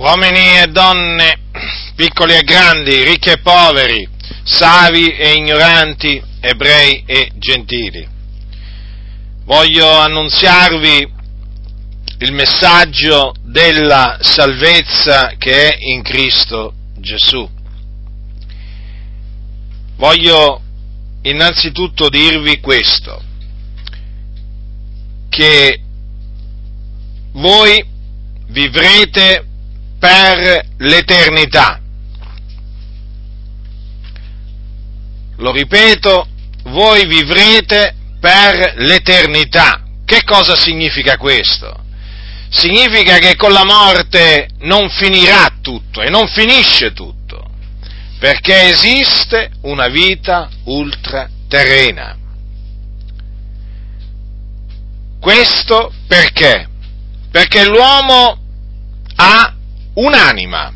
[0.00, 1.40] uomini e donne,
[1.94, 4.08] piccoli e grandi, ricchi e poveri,
[4.44, 8.08] savi e ignoranti, ebrei e gentili.
[9.44, 11.12] Voglio annunziarvi
[12.20, 17.46] il messaggio della salvezza che è in Cristo Gesù.
[19.96, 20.62] Voglio
[21.22, 23.22] innanzitutto dirvi questo,
[25.28, 25.80] che
[27.32, 27.86] voi
[28.46, 29.44] vivrete
[30.00, 31.78] per l'eternità.
[35.36, 36.26] Lo ripeto,
[36.64, 39.82] voi vivrete per l'eternità.
[40.04, 41.84] Che cosa significa questo?
[42.48, 47.48] Significa che con la morte non finirà tutto e non finisce tutto,
[48.18, 52.16] perché esiste una vita ultraterrena.
[55.20, 56.68] Questo perché?
[57.30, 58.38] Perché l'uomo
[59.16, 59.54] ha
[59.94, 60.72] un'anima,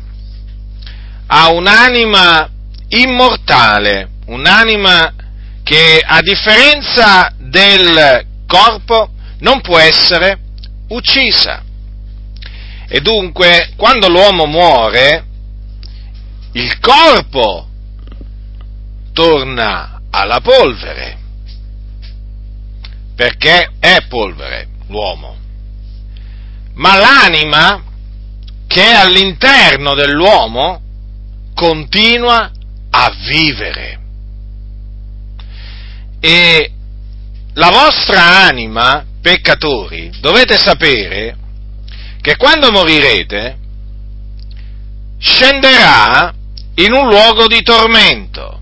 [1.27, 2.49] ha un'anima
[2.89, 5.13] immortale, un'anima
[5.63, 10.39] che a differenza del corpo non può essere
[10.89, 11.63] uccisa.
[12.87, 15.25] E dunque, quando l'uomo muore,
[16.51, 17.67] il corpo
[19.11, 21.17] torna alla polvere,
[23.15, 25.35] perché è polvere l'uomo.
[26.75, 27.81] Ma l'anima
[28.75, 30.81] che è all'interno dell'uomo
[31.53, 32.51] continua
[32.89, 33.99] a vivere.
[36.19, 36.71] E
[37.53, 41.37] la vostra anima, peccatori, dovete sapere
[42.19, 43.57] che quando morirete
[45.19, 46.33] scenderà
[46.75, 48.59] in un luogo di tormento,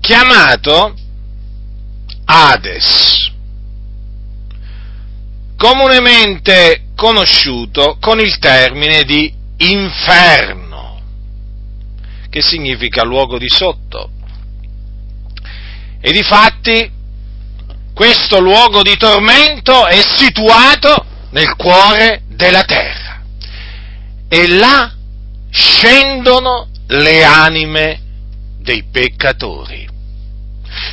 [0.00, 0.94] chiamato
[2.26, 3.32] Hades,
[5.56, 11.00] comunemente conosciuto con il termine di inferno,
[12.30, 14.10] che significa luogo di sotto.
[16.00, 16.90] E difatti
[17.94, 23.22] questo luogo di tormento è situato nel cuore della terra
[24.28, 24.92] e là
[25.50, 28.00] scendono le anime
[28.58, 29.88] dei peccatori,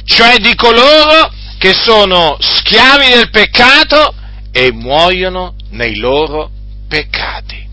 [0.05, 4.13] cioè di coloro che sono schiavi del peccato
[4.51, 6.49] e muoiono nei loro
[6.87, 7.67] peccati.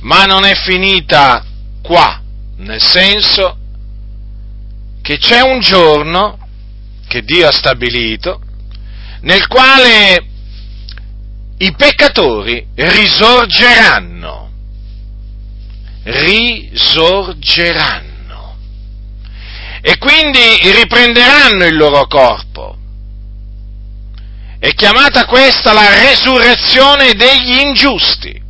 [0.00, 1.44] Ma non è finita
[1.82, 2.20] qua,
[2.56, 3.56] nel senso
[5.00, 6.38] che c'è un giorno
[7.06, 8.40] che Dio ha stabilito
[9.20, 10.26] nel quale
[11.58, 14.50] i peccatori risorgeranno,
[16.02, 18.10] risorgeranno.
[19.80, 22.78] E quindi riprenderanno il loro corpo
[24.62, 28.40] è chiamata questa la resurrezione degli ingiusti.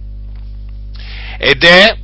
[1.38, 1.96] Ed è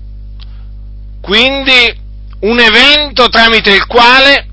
[1.21, 1.95] quindi
[2.41, 4.47] un evento tramite il quale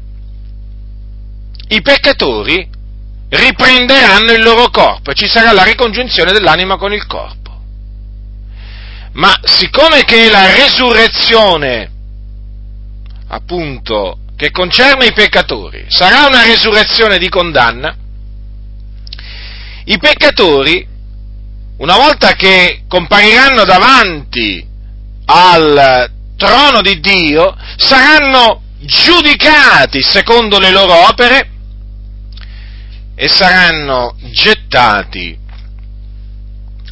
[1.69, 2.69] i peccatori
[3.29, 7.57] riprenderanno il loro corpo e ci sarà la ricongiunzione dell'anima con il corpo.
[9.13, 11.91] Ma siccome che la resurrezione,
[13.29, 17.95] appunto, che concerne i peccatori, sarà una resurrezione di condanna,
[19.85, 20.88] i peccatori,
[21.78, 24.66] una volta che compariranno davanti
[25.25, 31.50] al trono di Dio, saranno giudicati secondo le loro opere
[33.16, 35.38] e saranno gettati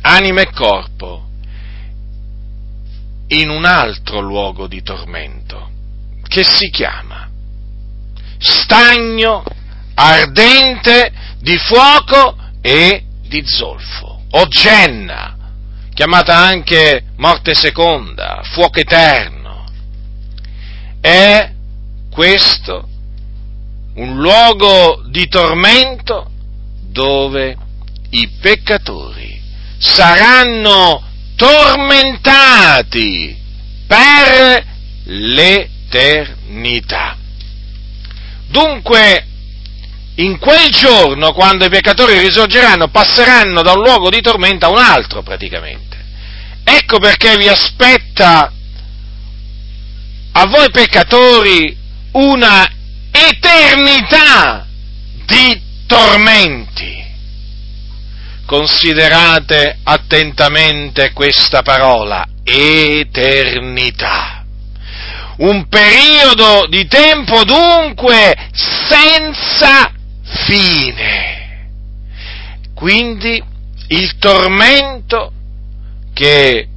[0.02, 1.28] anima e corpo
[3.28, 5.70] in un altro luogo di tormento
[6.28, 7.30] che si chiama
[8.38, 9.44] stagno
[9.96, 15.35] ardente di fuoco e di zolfo, o genna,
[15.94, 19.66] chiamata anche morte seconda, fuoco eterno.
[21.01, 21.51] È
[22.09, 22.88] questo
[23.96, 26.31] un luogo di tormento
[26.90, 27.57] dove
[28.12, 29.41] i peccatori
[29.78, 31.04] saranno
[31.36, 33.38] tormentati
[33.86, 34.66] per
[35.04, 37.18] l'eternità.
[38.48, 39.25] Dunque
[40.15, 44.77] in quel giorno, quando i peccatori risorgeranno, passeranno da un luogo di tormento a un
[44.77, 45.98] altro praticamente.
[46.63, 48.51] Ecco perché vi aspetta
[50.31, 51.75] a voi peccatori
[52.12, 52.69] una
[53.12, 54.68] eternità
[55.25, 57.01] di tormenti.
[58.45, 64.38] Considerate attentamente questa parola, eternità
[65.36, 69.92] un periodo di tempo dunque senza
[70.45, 71.41] fine.
[72.74, 73.41] Quindi
[73.88, 75.31] il tormento
[76.13, 76.68] che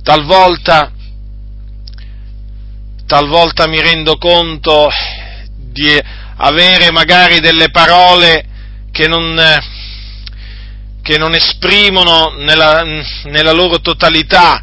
[0.03, 0.93] Talvolta,
[3.07, 4.89] talvolta mi rendo conto
[5.57, 6.01] di
[6.37, 8.45] avere magari delle parole
[8.93, 9.41] che non,
[11.03, 12.83] che non esprimono nella,
[13.25, 14.63] nella loro totalità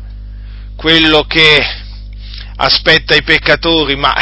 [0.76, 1.64] quello che
[2.56, 4.14] aspetta i peccatori, ma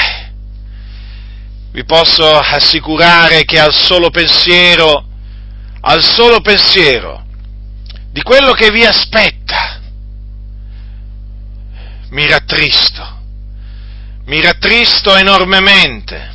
[1.72, 5.06] vi posso assicurare che al solo pensiero,
[5.82, 7.26] al solo pensiero
[8.12, 9.80] di quello che vi aspetta,
[12.10, 13.20] mi rattristo,
[14.26, 16.30] mi rattristo enormemente,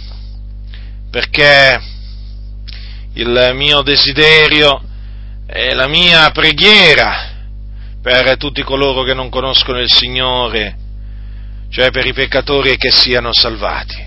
[1.11, 1.81] perché
[3.15, 4.83] il mio desiderio
[5.47, 7.35] e la mia preghiera
[8.03, 10.77] per tutti coloro che non conoscono il Signore,
[11.71, 14.06] cioè per i peccatori che siano salvati.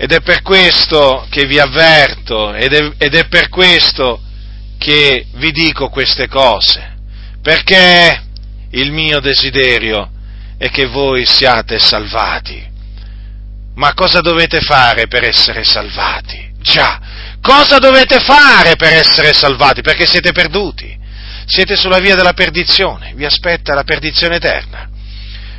[0.00, 4.22] Ed è per questo che vi avverto ed è, ed è per questo
[4.78, 6.94] che vi dico queste cose,
[7.42, 8.22] perché
[8.70, 10.08] il mio desiderio
[10.56, 12.64] è che voi siate salvati.
[13.74, 16.48] Ma cosa dovete fare per essere salvati?
[16.60, 17.00] Già,
[17.40, 19.82] cosa dovete fare per essere salvati?
[19.82, 20.96] Perché siete perduti,
[21.44, 24.88] siete sulla via della perdizione, vi aspetta la perdizione eterna.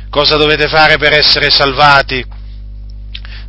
[0.08, 2.38] Cosa dovete fare per essere salvati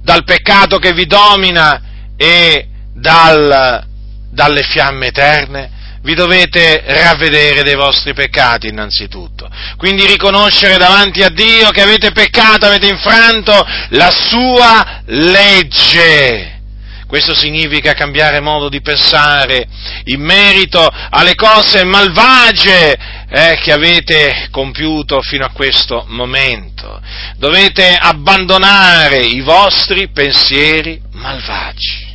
[0.02, 1.82] dal peccato che vi domina
[2.18, 3.86] e dal,
[4.30, 5.80] dalle fiamme eterne?
[6.04, 9.50] vi dovete ravvedere dei vostri peccati innanzitutto.
[9.78, 13.54] Quindi riconoscere davanti a Dio che avete peccato, avete infranto
[13.90, 16.60] la sua legge.
[17.06, 19.68] Questo significa cambiare modo di pensare
[20.06, 27.00] in merito alle cose malvagie eh, che avete compiuto fino a questo momento.
[27.38, 32.10] Dovete abbandonare i vostri pensieri malvagi.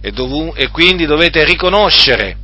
[0.00, 2.38] E, dov- e quindi dovete riconoscere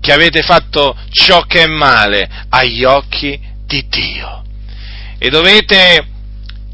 [0.00, 4.44] che avete fatto ciò che è male agli occhi di Dio.
[5.18, 6.06] E dovete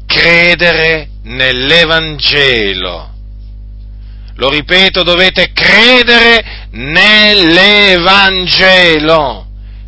[0.05, 3.13] credere nell'Evangelo.
[4.35, 9.44] Lo ripeto, dovete credere nell'Evangelo.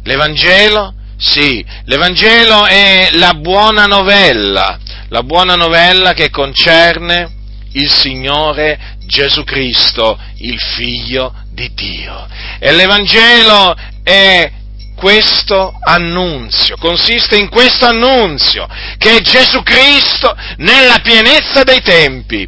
[0.07, 0.93] L'Evangelo?
[1.17, 7.29] Sì, l'Evangelo è la buona novella, la buona novella che concerne
[7.73, 12.25] il Signore Gesù Cristo, il Figlio di Dio.
[12.57, 14.49] E l'Evangelo è
[14.95, 18.65] questo annunzio, consiste in questo annunzio,
[18.97, 22.47] che Gesù Cristo, nella pienezza dei tempi,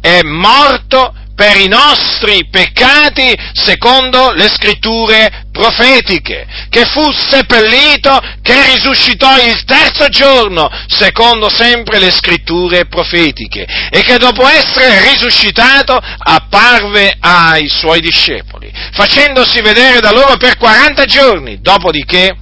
[0.00, 9.36] è morto per i nostri peccati secondo le scritture profetiche, che fu seppellito, che risuscitò
[9.44, 17.68] il terzo giorno secondo sempre le scritture profetiche e che dopo essere risuscitato apparve ai
[17.68, 22.36] suoi discepoli, facendosi vedere da loro per 40 giorni, dopodiché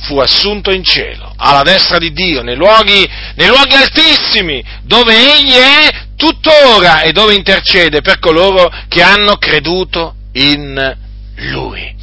[0.00, 5.54] fu assunto in cielo, alla destra di Dio, nei luoghi, nei luoghi altissimi, dove egli
[5.54, 10.96] è tuttora e dove intercede per coloro che hanno creduto in
[11.36, 11.96] Lui.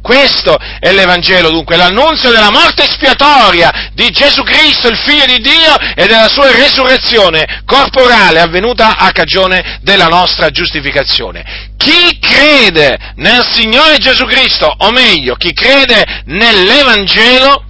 [0.00, 5.76] Questo è l'Evangelo, dunque, l'annunzio della morte espiatoria di Gesù Cristo, il Figlio di Dio,
[5.96, 11.72] e della sua resurrezione corporale avvenuta a cagione della nostra giustificazione.
[11.76, 17.64] Chi crede nel Signore Gesù Cristo, o meglio, chi crede nell'Evangelo,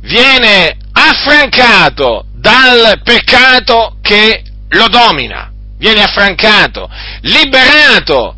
[0.00, 6.88] viene affrancato dal peccato che lo domina, viene affrancato,
[7.22, 8.36] liberato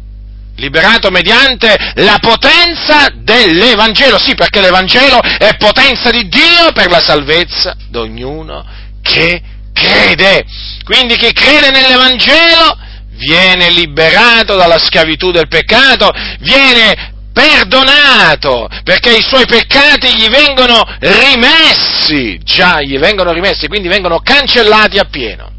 [0.57, 7.75] liberato mediante la potenza dell'Evangelo, sì perché l'Evangelo è potenza di Dio per la salvezza
[7.89, 8.65] di ognuno
[9.03, 10.45] che crede.
[10.85, 12.79] Quindi chi crede nell'Evangelo
[13.17, 16.11] viene liberato dalla schiavitù del peccato,
[16.41, 24.21] viene perdonato, perché i suoi peccati gli vengono rimessi, già gli vengono rimessi, quindi vengono
[24.21, 25.51] cancellati appieno.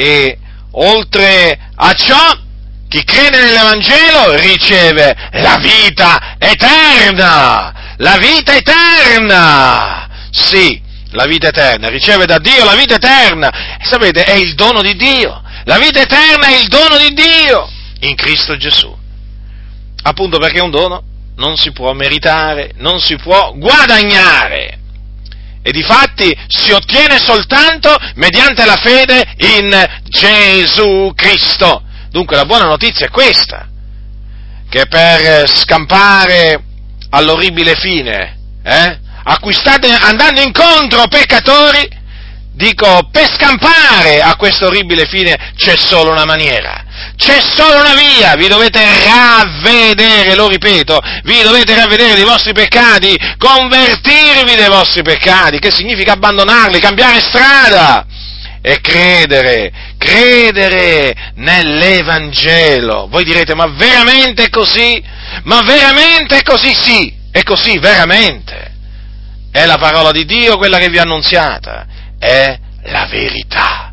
[0.00, 0.38] E
[0.74, 2.38] oltre a ciò,
[2.88, 12.26] chi crede nell'Evangelo riceve la vita eterna, la vita eterna, sì, la vita eterna, riceve
[12.26, 16.46] da Dio la vita eterna, e sapete, è il dono di Dio, la vita eterna
[16.46, 17.68] è il dono di Dio
[18.02, 18.96] in Cristo Gesù.
[20.02, 21.02] Appunto perché è un dono,
[21.34, 24.77] non si può meritare, non si può guadagnare.
[25.68, 29.68] E di fatti si ottiene soltanto mediante la fede in
[30.04, 31.82] Gesù Cristo.
[32.08, 33.68] Dunque la buona notizia è questa,
[34.70, 36.64] che per scampare
[37.10, 38.98] all'orribile fine, eh,
[39.50, 41.86] state andando incontro peccatori,
[42.54, 46.82] dico, per scampare a questo orribile fine c'è solo una maniera,
[47.16, 53.16] c'è solo una via, vi dovete ravvedere, lo ripeto, vi dovete ravvedere dei vostri peccati,
[53.36, 58.06] convertirvi dei vostri peccati, che significa abbandonarli, cambiare strada
[58.62, 63.08] e credere, credere nell'Evangelo.
[63.08, 65.02] Voi direte, ma veramente è così?
[65.44, 66.74] Ma veramente è così?
[66.74, 68.74] Sì, è così, veramente.
[69.50, 71.86] È la parola di Dio quella che vi ho annunziata,
[72.18, 73.87] è la verità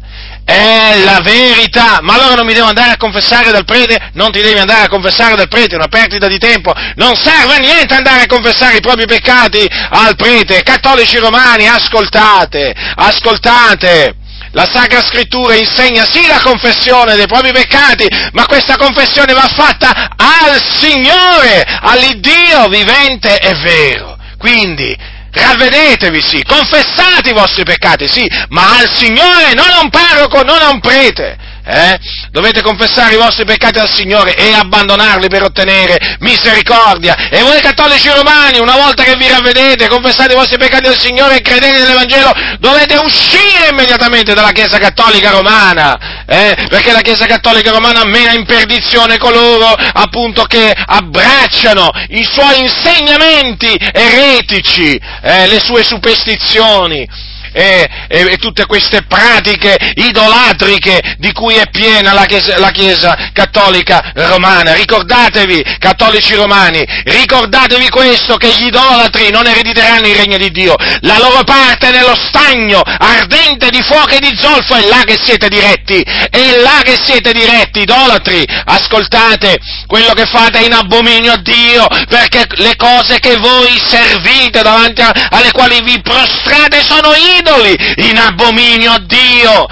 [0.46, 4.12] è la verità, ma allora non mi devo andare a confessare dal prete?
[4.14, 7.56] Non ti devi andare a confessare dal prete, è una perdita di tempo, non serve
[7.56, 14.18] a niente andare a confessare i propri peccati al prete, cattolici romani, ascoltate, ascoltate,
[14.52, 20.12] la Sacra Scrittura insegna sì la confessione dei propri peccati, ma questa confessione va fatta
[20.16, 24.16] al Signore, all'Iddio vivente e vero.
[24.38, 24.96] Quindi,
[25.36, 30.62] ravvedetevi, sì, confessate i vostri peccati, sì, ma al Signore, non a un parroco, non
[30.62, 31.45] a un prete.
[31.68, 32.00] Eh?
[32.30, 37.30] Dovete confessare i vostri peccati al Signore e abbandonarli per ottenere misericordia.
[37.30, 41.38] E voi cattolici romani, una volta che vi ravvedete, confessate i vostri peccati al Signore
[41.38, 46.56] e credete nell'Evangelo, dovete uscire immediatamente dalla Chiesa Cattolica Romana, eh?
[46.70, 53.76] perché la Chiesa Cattolica Romana mena in perdizione coloro appunto che abbracciano i suoi insegnamenti
[53.92, 55.48] eretici, eh?
[55.48, 62.26] le sue superstizioni e, e, e, tutte queste pratiche idolatriche di cui è piena la
[62.26, 64.74] chiesa, la chiesa, cattolica romana.
[64.74, 70.76] Ricordatevi, cattolici romani, ricordatevi questo, che gli idolatri non erediteranno il regno di Dio.
[71.02, 75.18] La loro parte è nello stagno ardente di fuoco e di zolfo, è là che
[75.18, 78.44] siete diretti, è là che siete diretti, idolatri.
[78.66, 84.62] Ascoltate, quello che fate è in abominio a Dio, perché le cose che voi servite
[84.62, 87.76] davanti a, alle quali vi prostrate sono idoli idoli
[88.10, 89.68] in abominio a Dio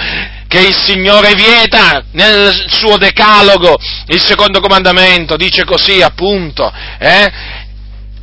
[0.48, 3.76] che il Signore vieta nel suo decalogo,
[4.08, 7.32] il secondo comandamento, dice così appunto, eh,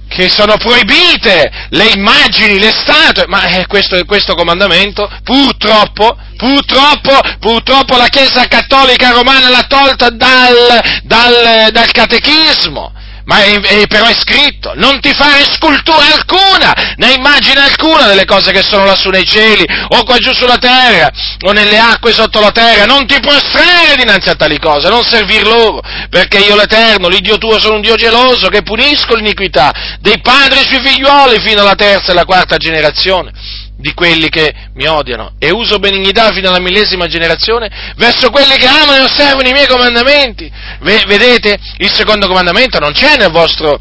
[0.07, 7.97] che sono proibite le immagini, le statue, ma eh, questo, questo comandamento purtroppo, purtroppo, purtroppo
[7.97, 12.93] la Chiesa Cattolica Romana l'ha tolta dal, dal, dal catechismo
[13.25, 18.25] ma è, è, però è scritto, non ti fare scultura alcuna, né immagine alcuna delle
[18.25, 21.11] cose che sono lassù nei cieli, o qua giù sulla terra,
[21.45, 25.47] o nelle acque sotto la terra, non ti prostrare dinanzi a tali cose, non servir
[25.47, 30.61] loro, perché io l'Eterno, l'Iddio tuo, sono un Dio geloso che punisco l'iniquità dei padri
[30.69, 33.33] sui figliuoli fino alla terza e alla quarta generazione
[33.81, 35.33] di quelli che mi odiano.
[35.39, 39.67] E uso benignità fino alla millesima generazione verso quelli che amano e osservano i miei
[39.67, 40.51] comandamenti.
[40.81, 43.81] vedete, il secondo comandamento non c'è nel vostro,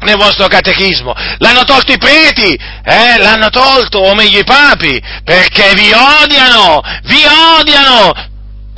[0.00, 5.74] nel vostro catechismo, l'hanno tolto i preti, eh, l'hanno tolto, o meglio i papi, perché
[5.74, 7.22] vi odiano, vi
[7.58, 8.12] odiano,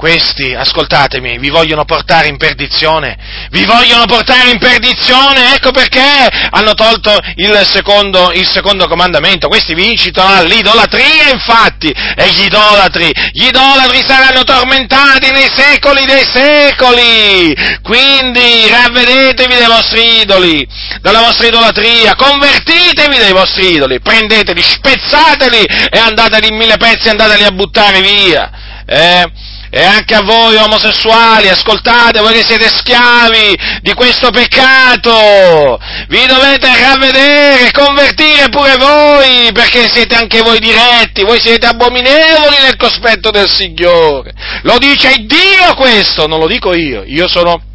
[0.00, 3.18] questi, ascoltatemi, vi vogliono portare in perdizione,
[3.50, 6.00] vi vogliono portare in perdizione, ecco perché
[6.48, 13.12] hanno tolto il secondo, il secondo comandamento, questi vi incitano all'idolatria infatti, e gli idolatri,
[13.32, 20.66] gli idolatri saranno tormentati nei secoli dei secoli, quindi ravvedetevi dai vostri idoli,
[21.02, 27.44] dalla vostra idolatria, convertitevi dai vostri idoli, prendeteli, spezzateli e andateli in mille pezzi, andateli
[27.44, 28.50] a buttare via.
[28.86, 29.49] Eh?
[29.72, 36.68] E anche a voi omosessuali, ascoltate, voi che siete schiavi di questo peccato, vi dovete
[36.76, 43.48] ravvedere, convertire pure voi, perché siete anche voi diretti, voi siete abominevoli nel cospetto del
[43.48, 44.32] Signore.
[44.62, 47.69] Lo dice Dio questo, non lo dico io, io sono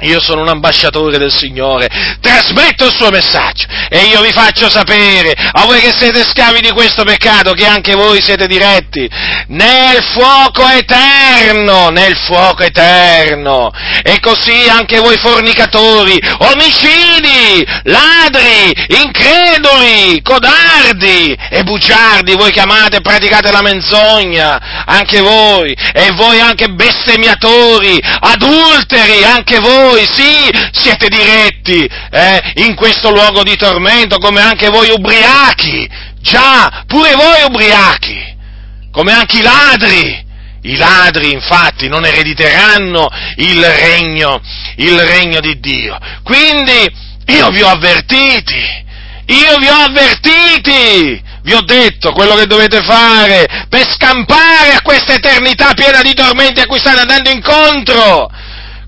[0.00, 1.88] io sono un ambasciatore del Signore,
[2.20, 3.66] trasmetto il suo messaggio.
[3.88, 7.94] E io vi faccio sapere, a voi che siete schiavi di questo peccato, che anche
[7.94, 9.08] voi siete diretti
[9.48, 13.70] nel fuoco eterno, nel fuoco eterno.
[14.02, 23.00] E così anche voi fornicatori, omicidi, ladri, increduli, codardi e bugiardi, voi che amate e
[23.00, 31.08] praticate la menzogna, anche voi, e voi anche bestemmiatori, adulteri, anche voi voi, sì, siete
[31.08, 35.88] diretti eh, in questo luogo di tormento, come anche voi ubriachi,
[36.20, 38.36] già, pure voi ubriachi,
[38.92, 40.28] come anche i ladri.
[40.62, 44.42] I ladri, infatti, non erediteranno il regno,
[44.76, 45.96] il regno di Dio.
[46.22, 46.86] Quindi,
[47.28, 48.84] io vi ho avvertiti,
[49.26, 55.14] io vi ho avvertiti, vi ho detto quello che dovete fare per scampare a questa
[55.14, 58.30] eternità piena di tormenti a cui state andando incontro.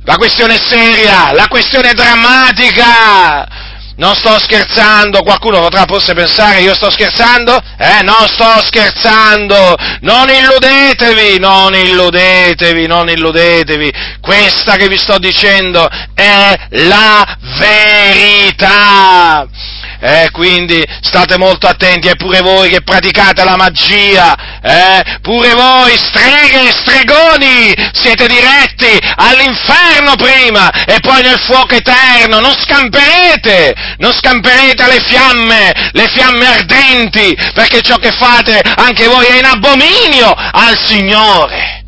[0.05, 3.47] La questione è seria, la questione è drammatica.
[3.95, 7.57] Non sto scherzando, qualcuno potrà forse pensare io sto scherzando?
[7.79, 13.93] Eh, non sto scherzando, non illudetevi, non illudetevi, non illudetevi.
[14.21, 19.47] Questa che vi sto dicendo è la verità.
[20.05, 25.97] Eh, quindi state molto attenti, e pure voi che praticate la magia, eh, pure voi
[25.97, 34.13] streghe e stregoni siete diretti all'inferno prima e poi nel fuoco eterno, non scamperete, non
[34.13, 40.35] scamperete alle fiamme, le fiamme ardenti, perché ciò che fate anche voi è in abominio
[40.35, 41.85] al Signore.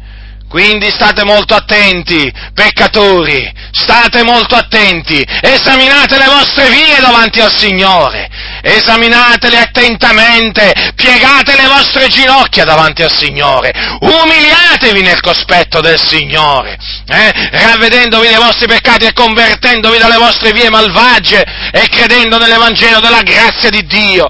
[0.48, 8.28] Quindi state molto attenti, peccatori, state molto attenti, esaminate le vostre vie davanti al Signore,
[8.62, 16.78] esaminatele attentamente, piegate le vostre ginocchia davanti al Signore, umiliatevi nel cospetto del Signore,
[17.08, 17.32] eh?
[17.50, 23.70] ravvedendovi dei vostri peccati e convertendovi dalle vostre vie malvagie e credendo nell'Evangelo della grazia
[23.70, 24.28] di Dio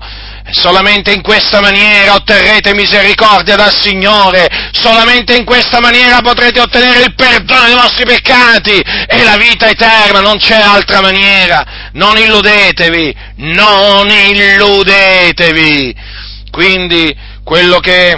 [0.54, 7.14] Solamente in questa maniera otterrete misericordia dal Signore, solamente in questa maniera potrete ottenere il
[7.14, 8.78] perdono dei vostri peccati.
[8.78, 11.90] E la vita eterna, non c'è altra maniera.
[11.92, 15.94] Non illudetevi, non illudetevi.
[16.50, 18.16] Quindi quello che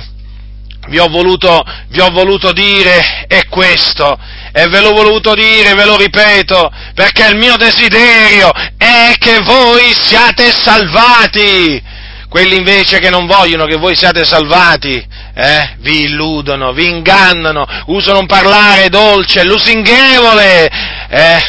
[0.89, 4.19] vi ho voluto, vi ho voluto dire è questo,
[4.53, 9.93] e ve l'ho voluto dire, ve lo ripeto, perché il mio desiderio è che voi
[9.95, 11.95] siate salvati
[12.29, 18.19] quelli invece che non vogliono che voi siate salvati, eh, vi illudono, vi ingannano, usano
[18.21, 20.71] un parlare dolce, lusinghevole,
[21.09, 21.41] eh,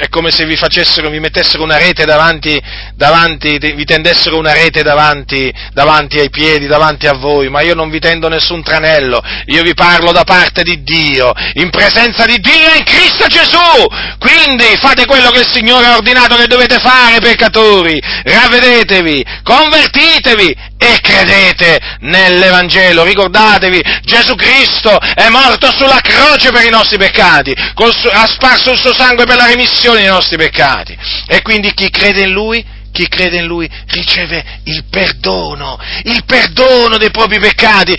[0.00, 2.60] è come se vi facessero, vi mettessero una rete davanti,
[2.94, 7.90] davanti vi tendessero una rete davanti, davanti ai piedi, davanti a voi, ma io non
[7.90, 12.74] vi tendo nessun tranello, io vi parlo da parte di Dio, in presenza di Dio
[12.76, 13.86] in Cristo Gesù,
[14.18, 20.98] quindi fate quello che il Signore ha ordinato che dovete fare, peccatori, ravvedetevi, convertitevi e
[21.00, 28.63] credete nell'Evangelo, ricordatevi, Gesù Cristo è morto sulla croce per i nostri peccati, ha sparso
[28.72, 30.96] il suo sangue per la remissione dei nostri peccati.
[31.26, 36.96] E quindi chi crede in Lui chi crede in Lui riceve il perdono, il perdono
[36.96, 37.92] dei propri peccati,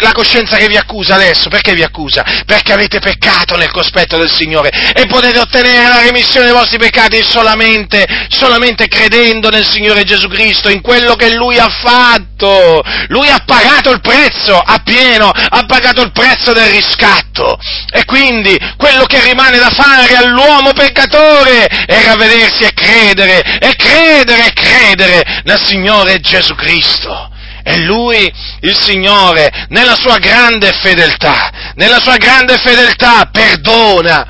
[0.00, 2.22] la coscienza che vi accusa adesso, perché vi accusa?
[2.44, 7.22] Perché avete peccato nel cospetto del Signore e potete ottenere la remissione dei vostri peccati
[7.22, 12.82] solamente, solamente credendo nel Signore Gesù Cristo, in quello che Lui ha fatto.
[13.08, 17.56] Lui ha pagato il prezzo a pieno, ha pagato il prezzo del riscatto
[17.90, 24.33] e quindi quello che rimane da fare all'uomo peccatore è ravvedersi e credere, e credere
[24.34, 27.30] credere e credere nel Signore Gesù Cristo.
[27.62, 34.26] E lui, il Signore, nella sua grande fedeltà, nella sua grande fedeltà, perdona,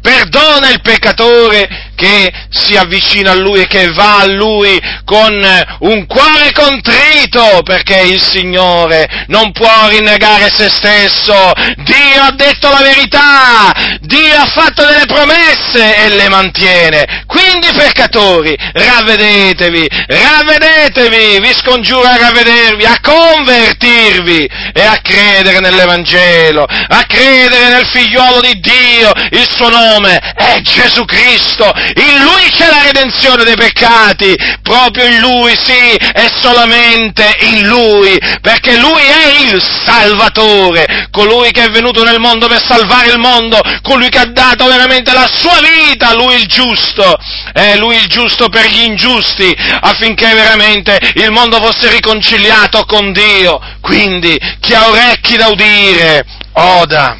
[0.00, 5.34] perdona il peccatore che si avvicina a Lui e che va a Lui con
[5.80, 11.34] un cuore contrito, perché il Signore non può rinnegare se stesso.
[11.78, 17.24] Dio ha detto la verità, Dio ha fatto delle promesse e le mantiene.
[17.26, 27.04] Quindi, peccatori, ravvedetevi, ravvedetevi, vi scongiuro a ravvedervi, a convertirvi e a credere nell'Evangelo, a
[27.08, 32.82] credere nel figliuolo di Dio, il suo nome è Gesù Cristo, in Lui c'è la
[32.82, 39.62] redenzione dei peccati, proprio in Lui, sì, è solamente in Lui, perché Lui è il
[39.84, 44.66] Salvatore, colui che è venuto nel mondo per salvare il mondo, colui che ha dato
[44.66, 47.16] veramente la sua vita, Lui il giusto,
[47.52, 53.60] è Lui il giusto per gli ingiusti, affinché veramente il mondo fosse riconciliato con Dio.
[53.80, 57.18] Quindi, chi ha orecchi da udire, oda.